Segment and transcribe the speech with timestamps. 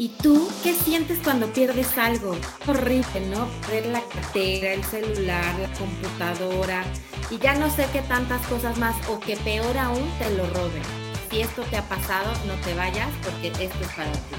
[0.00, 2.34] ¿Y tú qué sientes cuando pierdes algo?
[2.66, 3.46] Horrible, ¿no?
[3.66, 6.84] Perder la cartera, el celular, la computadora
[7.30, 10.82] y ya no sé qué tantas cosas más o que peor aún te lo roben.
[11.30, 14.36] Si esto te ha pasado, no te vayas porque esto es para ti.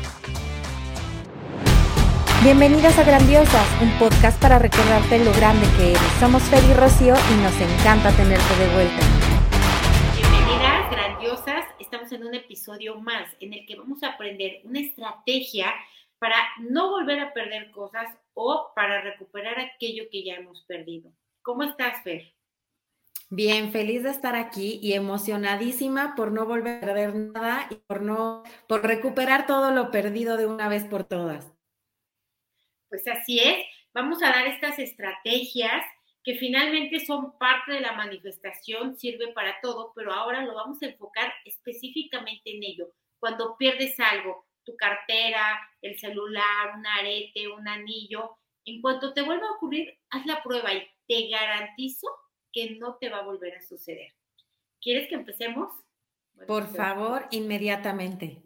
[2.44, 6.02] Bienvenidas a Grandiosas, un podcast para recordarte lo grande que eres.
[6.20, 9.31] Somos Fer y Rocío y nos encanta tenerte de vuelta.
[10.92, 15.74] Grandiosas estamos en un episodio más en el que vamos a aprender una estrategia
[16.20, 21.10] para no volver a perder cosas o para recuperar aquello que ya hemos perdido.
[21.42, 22.34] ¿Cómo estás, Fer?
[23.30, 28.02] Bien, feliz de estar aquí y emocionadísima por no volver a perder nada y por
[28.02, 31.54] no por recuperar todo lo perdido de una vez por todas.
[32.90, 35.86] Pues así es, vamos a dar estas estrategias
[36.24, 40.88] que finalmente son parte de la manifestación, sirve para todo, pero ahora lo vamos a
[40.88, 42.94] enfocar específicamente en ello.
[43.20, 49.48] Cuando pierdes algo, tu cartera, el celular, un arete, un anillo, en cuanto te vuelva
[49.48, 52.08] a ocurrir, haz la prueba y te garantizo
[52.54, 54.14] que no te va a volver a suceder.
[54.80, 55.74] ¿Quieres que empecemos?
[56.48, 58.44] Por favor, inmediatamente.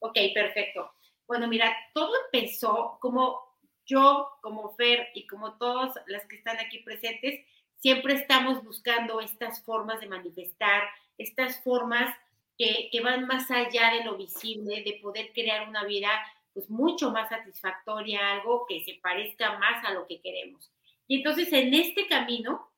[0.00, 0.92] Ok, perfecto.
[1.26, 3.49] Bueno, mira, todo empezó como
[3.90, 7.44] yo, como Fer y como todas las que están aquí presentes,
[7.76, 10.84] siempre estamos buscando estas formas de manifestar,
[11.18, 12.14] estas formas
[12.56, 16.10] que, van más allá de lo visible, de poder crear una vida
[16.52, 20.70] pues mucho más satisfactoria, algo que se parezca más a lo que queremos.
[21.06, 22.70] Y entonces en este camino,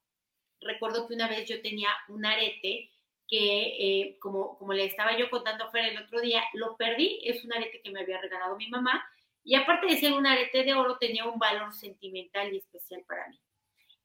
[0.60, 2.91] recuerdo que una vez yo tenía un arete
[3.26, 7.20] que, eh, como, como le estaba yo contando a Fer el otro día, lo perdí,
[7.24, 9.04] es un arete que me había regalado mi mamá,
[9.44, 13.28] y aparte de ser un arete de oro, tenía un valor sentimental y especial para
[13.28, 13.40] mí.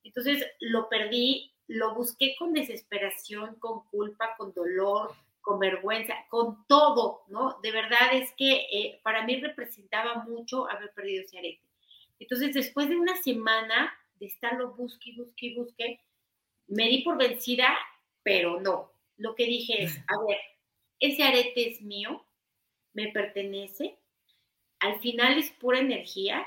[0.04, 7.24] Entonces lo perdí, lo busqué con desesperación, con culpa, con dolor, con vergüenza, con todo,
[7.28, 7.60] ¿no?
[7.62, 11.62] De verdad es que eh, para mí representaba mucho haber perdido ese arete.
[12.20, 16.02] Entonces, después de una semana de estarlo busque, busque, busque,
[16.68, 17.78] me di por vencida,
[18.24, 18.92] pero no.
[19.18, 20.38] Lo que dije es, a ver,
[21.00, 22.26] ese arete es mío,
[22.94, 23.98] me pertenece,
[24.80, 26.46] al final es pura energía,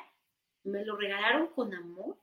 [0.65, 2.19] me lo regalaron con amor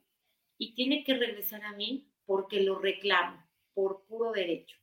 [0.58, 4.78] y tiene que regresar a mí porque lo reclamo por puro derecho.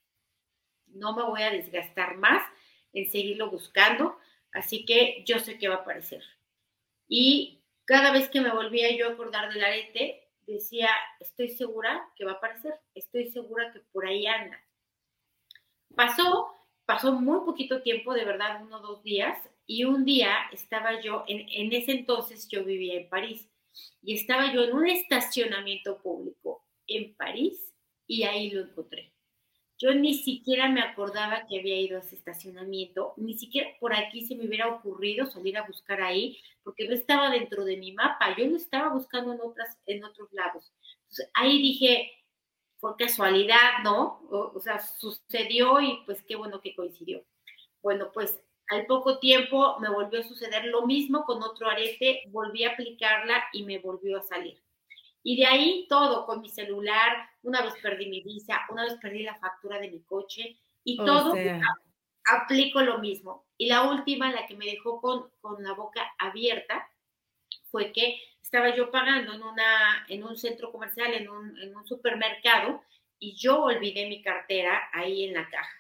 [0.87, 2.43] No me voy a desgastar más
[2.93, 4.19] en seguirlo buscando,
[4.53, 6.23] así que yo sé que va a aparecer.
[7.09, 10.89] Y cada vez que me volvía yo a acordar del arete, decía,
[11.21, 14.61] estoy segura que va a aparecer, estoy segura que por ahí anda.
[15.95, 16.54] Pasó,
[16.87, 21.25] pasó muy poquito tiempo, de verdad, uno o dos días, y un día estaba yo,
[21.27, 23.49] en, ese entonces yo vivía en París,
[24.03, 27.75] y estaba yo en un estacionamiento público en París
[28.07, 29.13] y ahí lo encontré.
[29.79, 34.25] Yo ni siquiera me acordaba que había ido a ese estacionamiento, ni siquiera por aquí
[34.25, 38.37] se me hubiera ocurrido salir a buscar ahí, porque no estaba dentro de mi mapa,
[38.37, 40.73] yo lo estaba buscando en, otras, en otros lados.
[41.35, 42.13] Ahí dije,
[42.85, 44.21] por casualidad, ¿no?
[44.31, 47.25] O, o sea, sucedió y pues qué bueno que coincidió.
[47.83, 52.63] Bueno, pues al poco tiempo me volvió a suceder lo mismo con otro arete, volví
[52.65, 54.63] a aplicarla y me volvió a salir.
[55.23, 59.23] Y de ahí todo, con mi celular, una vez perdí mi visa, una vez perdí
[59.23, 61.33] la factura de mi coche y todo
[62.27, 63.47] aplico lo mismo.
[63.57, 66.87] Y la última, la que me dejó con, con la boca abierta,
[67.71, 68.21] fue que
[68.55, 72.85] estaba yo pagando en, una, en un centro comercial, en un, en un supermercado,
[73.19, 75.75] y yo olvidé mi cartera ahí en la caja.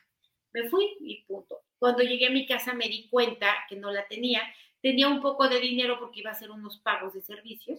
[0.53, 1.61] Me fui y punto.
[1.79, 4.43] Cuando llegué a mi casa me di cuenta que no la tenía.
[4.83, 7.79] Tenía un poco de dinero porque iba a hacer unos pagos de servicios.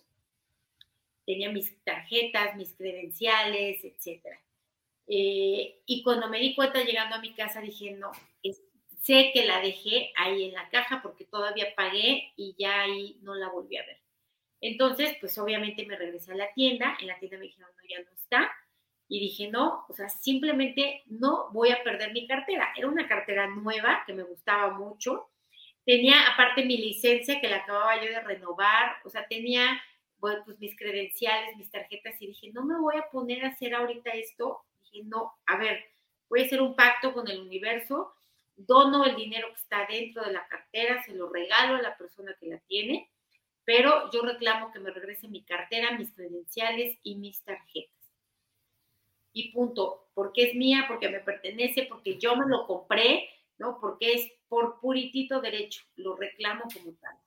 [1.26, 4.26] Tenía mis tarjetas, mis credenciales, etc.
[5.08, 8.14] Eh, y cuando me di cuenta llegando a mi casa dije, no,
[9.02, 13.36] sé que la dejé ahí en la caja porque todavía pagué y ya ahí no
[13.36, 14.05] la volví a ver.
[14.68, 18.00] Entonces, pues obviamente me regresé a la tienda, en la tienda me dijeron, no, ya
[18.00, 18.52] no está,
[19.08, 22.74] y dije, no, o sea, simplemente no voy a perder mi cartera.
[22.76, 25.30] Era una cartera nueva que me gustaba mucho.
[25.86, 29.80] Tenía aparte mi licencia que la acababa yo de renovar, o sea, tenía
[30.20, 34.10] pues mis credenciales, mis tarjetas y dije, no me voy a poner a hacer ahorita
[34.14, 34.64] esto.
[34.82, 35.86] Dije, no, a ver,
[36.28, 38.16] voy a hacer un pacto con el universo,
[38.56, 42.36] dono el dinero que está dentro de la cartera, se lo regalo a la persona
[42.40, 43.12] que la tiene,
[43.66, 47.96] pero yo reclamo que me regrese mi cartera, mis credenciales y mis tarjetas
[49.36, 53.28] y punto, porque es mía, porque me pertenece, porque yo me lo compré,
[53.58, 53.80] ¿no?
[53.82, 57.18] Porque es por puritito derecho, lo reclamo como tal.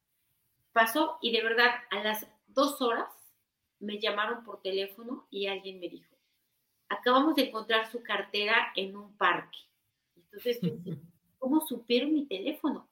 [0.73, 3.13] Pasó y de verdad a las dos horas
[3.79, 6.17] me llamaron por teléfono y alguien me dijo,
[6.89, 9.59] acabamos de encontrar su cartera en un parque.
[10.17, 10.61] Entonces,
[11.39, 12.88] ¿cómo supieron mi teléfono?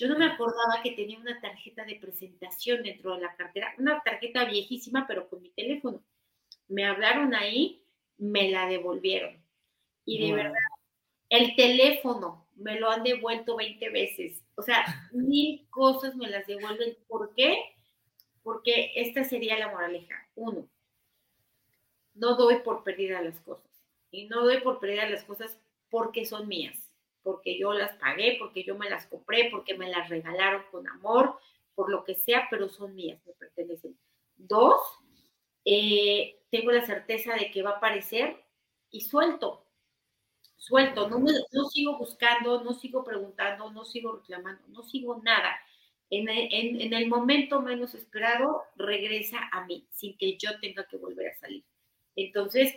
[0.00, 4.00] Yo no me acordaba que tenía una tarjeta de presentación dentro de la cartera, una
[4.00, 6.02] tarjeta viejísima, pero con mi teléfono.
[6.68, 7.84] Me hablaron ahí,
[8.16, 9.44] me la devolvieron.
[10.06, 10.54] Y de verdad,
[11.28, 14.42] el teléfono me lo han devuelto 20 veces.
[14.54, 14.82] O sea,
[15.12, 16.96] mil cosas me las devuelven.
[17.06, 17.58] ¿Por qué?
[18.42, 20.26] Porque esta sería la moraleja.
[20.34, 20.66] Uno,
[22.14, 23.68] no doy por perdida las cosas.
[24.10, 25.60] Y no doy por perdida las cosas
[25.90, 26.89] porque son mías,
[27.22, 31.38] porque yo las pagué, porque yo me las compré, porque me las regalaron con amor,
[31.74, 33.96] por lo que sea, pero son mías, me pertenecen.
[34.36, 34.80] Dos,
[35.64, 38.42] eh, tengo la certeza de que va a aparecer
[38.90, 39.66] y suelto,
[40.56, 45.56] suelto, no, no sigo buscando, no sigo preguntando, no sigo reclamando, no sigo nada.
[46.10, 51.28] En en el, momento menos esperado, regresa a mí, sin que yo tenga que volver
[51.28, 51.64] a salir.
[52.16, 52.74] Entonces,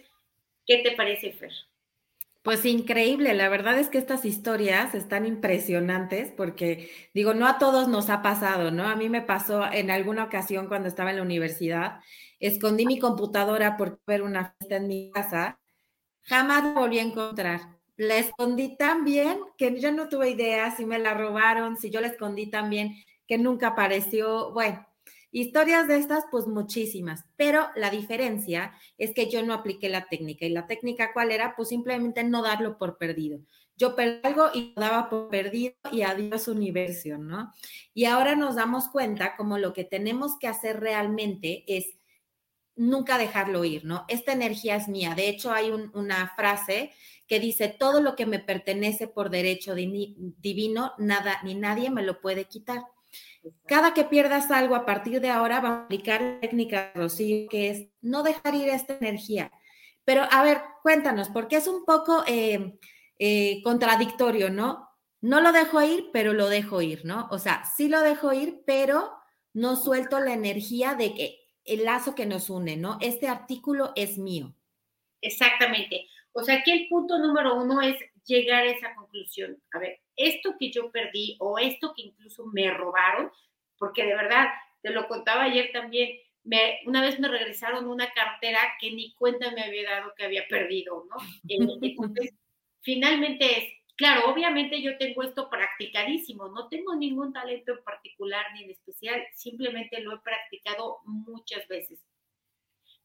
[0.68, 1.52] ¿qué te parece, Fer?
[2.44, 7.88] Pues increíble, la verdad es que estas historias están impresionantes porque digo, no a todos
[7.88, 8.84] nos ha pasado, ¿no?
[8.90, 12.02] A mí me pasó en alguna ocasión cuando estaba en la universidad,
[12.40, 15.58] escondí mi computadora por ver una fiesta en mi casa,
[16.24, 17.62] jamás la volví a encontrar.
[17.98, 22.02] La escondí tan bien que yo no tuve idea si me la robaron, si yo
[22.02, 22.96] la escondí tan bien
[23.28, 24.52] que nunca apareció.
[24.54, 24.86] Bueno,
[25.36, 30.46] Historias de estas, pues muchísimas, pero la diferencia es que yo no apliqué la técnica.
[30.46, 31.56] ¿Y la técnica cuál era?
[31.56, 33.40] Pues simplemente no darlo por perdido.
[33.76, 37.52] Yo perdí algo y lo daba por perdido y adiós universo, ¿no?
[37.96, 41.88] Y ahora nos damos cuenta como lo que tenemos que hacer realmente es
[42.76, 44.06] nunca dejarlo ir, ¿no?
[44.10, 45.16] Esta energía es mía.
[45.16, 46.92] De hecho, hay una frase
[47.26, 52.22] que dice, todo lo que me pertenece por derecho divino, nada ni nadie me lo
[52.22, 52.84] puede quitar.
[53.68, 57.70] Cada que pierdas algo a partir de ahora, va a aplicar la técnica, Rocío, que
[57.70, 59.52] es no dejar ir esta energía.
[60.06, 62.78] Pero a ver, cuéntanos, porque es un poco eh,
[63.20, 64.90] eh, contradictorio, ¿no?
[65.22, 67.28] No lo dejo ir, pero lo dejo ir, ¿no?
[67.32, 69.12] O sea, sí lo dejo ir, pero
[69.54, 72.98] no suelto la energía de que el lazo que nos une, ¿no?
[73.00, 74.54] Este artículo es mío.
[75.22, 76.08] Exactamente.
[76.34, 79.58] O sea, aquí el punto número uno es llegar a esa conclusión.
[79.72, 83.32] A ver, esto que yo perdí o esto que incluso me robaron,
[83.78, 84.48] porque de verdad,
[84.82, 89.52] te lo contaba ayer también, me, una vez me regresaron una cartera que ni cuenta
[89.52, 91.16] me había dado que había perdido, ¿no?
[91.48, 92.34] Entonces,
[92.82, 98.64] finalmente es, claro, obviamente yo tengo esto practicadísimo, no tengo ningún talento en particular ni
[98.64, 102.00] en especial, simplemente lo he practicado muchas veces.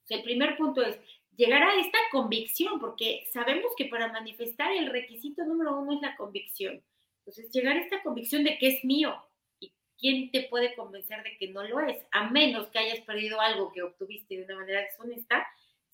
[0.08, 0.98] el primer punto es,
[1.38, 6.16] llegar a esta convicción, porque sabemos que para manifestar el requisito número uno es la
[6.16, 6.82] convicción.
[7.28, 9.14] Entonces, llegar a esta convicción de que es mío.
[9.60, 11.98] ¿Y quién te puede convencer de que no lo es?
[12.10, 15.46] A menos que hayas perdido algo que obtuviste de una manera deshonesta,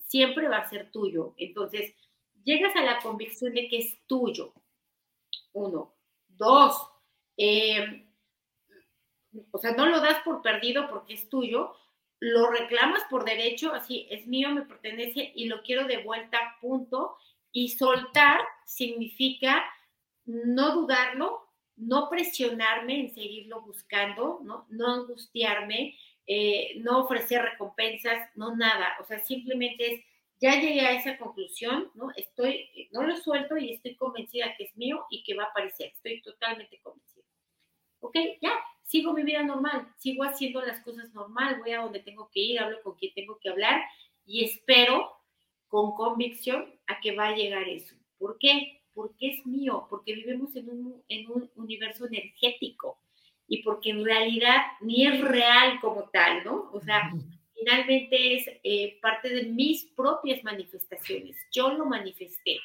[0.07, 1.35] siempre va a ser tuyo.
[1.37, 1.93] Entonces,
[2.45, 4.55] llegas a la convicción de que es tuyo.
[5.53, 5.97] Uno.
[6.29, 6.89] Dos.
[7.37, 8.07] Eh,
[9.51, 11.75] o sea, no lo das por perdido porque es tuyo,
[12.21, 17.17] lo reclamas por derecho, así es mío, me pertenece y lo quiero de vuelta, punto.
[17.51, 19.65] Y soltar significa
[20.27, 21.41] no dudarlo,
[21.77, 28.97] no presionarme en seguirlo buscando, no, angustiarme, eh, no ofrecer recompensas, no nada.
[29.01, 30.05] O sea, simplemente es,
[30.41, 32.11] ya llegué a esa conclusión, ¿no?
[32.17, 35.89] Estoy, no lo suelto y estoy convencida que es mío y que va a aparecer.
[35.89, 37.25] Estoy totalmente convencida.
[38.01, 38.17] ¿Ok?
[38.41, 42.41] Ya, sigo mi vida normal, sigo haciendo las cosas normal, voy a donde tengo que
[42.41, 43.83] ir, hablo con quien tengo que hablar
[44.27, 45.11] y espero
[45.69, 47.97] con convicción a que va a llegar eso.
[48.19, 48.84] ¿Por qué?
[48.95, 52.99] Porque es mío, porque vivimos en un, en un universo energético
[53.49, 56.71] y porque en realidad ni es real como tal, ¿no?
[56.73, 57.13] O sea,
[57.55, 61.37] finalmente es eh, parte de mis propias manifestaciones.
[61.53, 62.59] Yo lo manifesté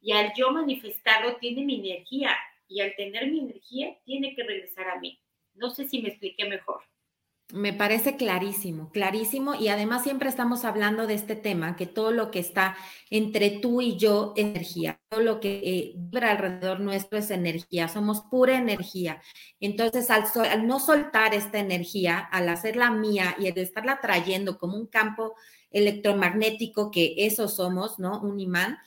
[0.00, 2.36] y al yo manifestarlo tiene mi energía
[2.68, 5.18] y al tener mi energía tiene que regresar a mí.
[5.54, 6.82] No sé si me expliqué mejor.
[7.52, 9.54] Me parece clarísimo, clarísimo.
[9.54, 12.76] Y además siempre estamos hablando de este tema, que todo lo que está
[13.10, 15.00] entre tú y yo es energía.
[15.10, 17.88] Todo lo que eh, alrededor nuestro es energía.
[17.88, 19.20] Somos pura energía.
[19.60, 24.76] Entonces, al, al, no soltar esta energía, al hacerla mía y al estarla trayendo como
[24.76, 25.34] un campo
[25.70, 28.20] electromagnético, que eso somos, ¿no?
[28.22, 28.78] Un imán,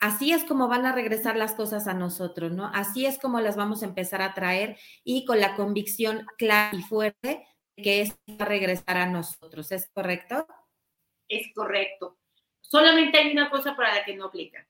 [0.00, 2.70] así es como van a regresar las cosas a nosotros, ¿no?
[2.74, 6.82] Así es como las vamos a empezar a traer y con la convicción clara y
[6.82, 7.46] fuerte
[7.76, 9.70] que es regresar a nosotros.
[9.72, 10.46] ¿Es correcto?
[11.28, 12.18] Es correcto.
[12.60, 14.66] Solamente hay una cosa para la que no aplica.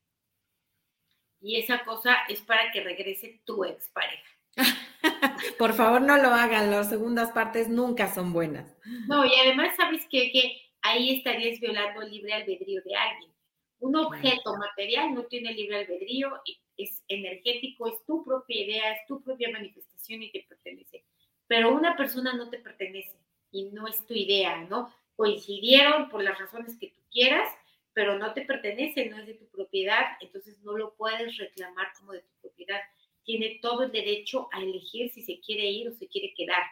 [1.41, 4.29] Y esa cosa es para que regrese tu expareja.
[5.59, 6.71] Por favor, no lo hagan.
[6.71, 8.77] Las segundas partes nunca son buenas.
[9.07, 10.31] No, y además, ¿sabes qué?
[10.33, 13.33] Que ahí estarías violando el libre albedrío de alguien.
[13.79, 16.31] Un objeto material no tiene libre albedrío,
[16.77, 21.05] es energético, es tu propia idea, es tu propia manifestación y te pertenece.
[21.47, 23.17] Pero una persona no te pertenece
[23.51, 24.93] y no es tu idea, ¿no?
[25.15, 27.49] Coincidieron por las razones que tú quieras,
[27.93, 32.13] pero no te pertenece, no es de tu propiedad, entonces no lo puedes reclamar como
[32.13, 32.81] de tu propiedad.
[33.25, 36.63] Tiene todo el derecho a elegir si se quiere ir o se quiere quedar.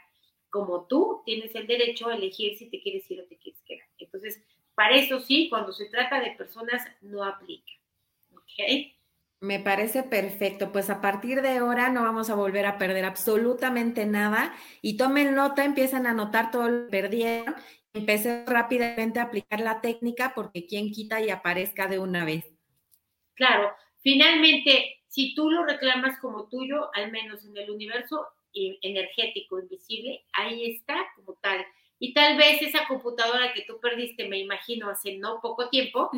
[0.51, 3.89] Como tú tienes el derecho a elegir si te quieres ir o te quieres quedar.
[3.99, 4.41] Entonces,
[4.75, 7.73] para eso sí, cuando se trata de personas, no aplica.
[8.35, 8.94] ¿Ok?
[9.45, 10.73] Me parece perfecto.
[10.73, 14.55] Pues a partir de ahora no vamos a volver a perder absolutamente nada.
[14.81, 17.55] Y tomen nota, empiezan a anotar todo lo que perdieron.
[17.93, 22.55] Empecé rápidamente a aplicar la técnica porque quien quita y aparezca de una vez.
[23.35, 23.71] Claro,
[24.01, 30.71] finalmente, si tú lo reclamas como tuyo, al menos en el universo energético invisible, ahí
[30.71, 31.67] está como tal.
[31.99, 36.11] Y tal vez esa computadora que tú perdiste, me imagino, hace no poco tiempo,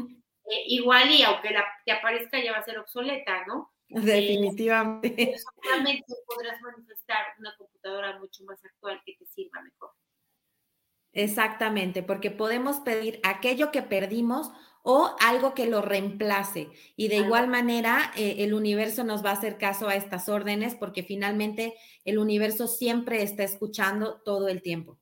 [0.50, 3.73] eh, igual y aunque la, te aparezca ya va a ser obsoleta, ¿no?
[3.88, 5.23] Definitivamente.
[5.23, 9.91] Eh, solamente podrás manifestar una computadora mucho más actual que te sirva mejor.
[11.12, 14.50] Exactamente, porque podemos pedir aquello que perdimos
[14.83, 16.69] o algo que lo reemplace.
[16.95, 20.75] Y de igual manera, eh, el universo nos va a hacer caso a estas órdenes
[20.75, 21.75] porque finalmente
[22.05, 25.00] el universo siempre está escuchando todo el tiempo.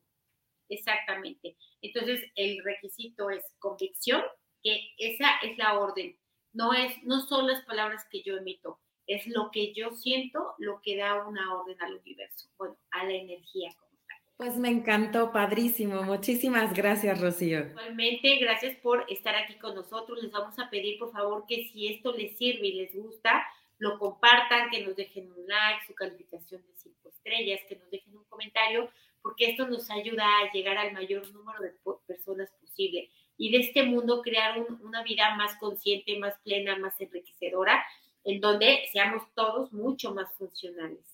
[0.69, 1.57] Exactamente.
[1.83, 4.23] Entonces, el requisito es convicción,
[4.65, 6.17] que esa es la orden.
[6.53, 10.81] No, es, no son las palabras que yo emito, es lo que yo siento lo
[10.81, 14.19] que da una orden al universo, bueno, a la energía como tal.
[14.37, 16.03] Pues me encantó, padrísimo.
[16.03, 17.67] Muchísimas gracias, Rocío.
[17.67, 20.23] Igualmente, gracias por estar aquí con nosotros.
[20.23, 23.47] Les vamos a pedir, por favor, que si esto les sirve y les gusta,
[23.79, 28.17] lo compartan, que nos dejen un like, su calificación de cinco estrellas, que nos dejen
[28.17, 28.91] un comentario,
[29.21, 31.75] porque esto nos ayuda a llegar al mayor número de
[32.07, 37.85] personas posible y de este mundo crear una vida más consciente, más plena, más enriquecedora,
[38.25, 41.05] en donde seamos todos mucho más funcionales.